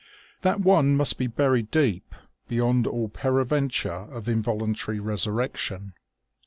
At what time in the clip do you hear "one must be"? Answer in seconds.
0.61-1.27